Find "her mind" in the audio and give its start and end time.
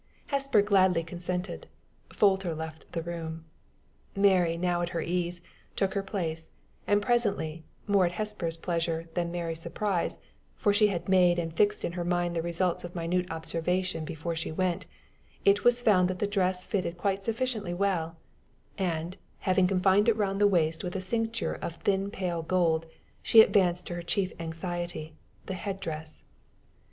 11.91-12.35